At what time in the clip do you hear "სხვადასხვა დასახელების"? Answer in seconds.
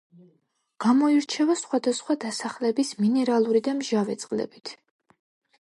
1.61-2.95